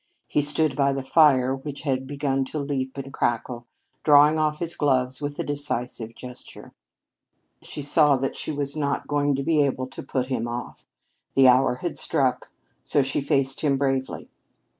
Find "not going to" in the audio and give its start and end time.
8.75-9.43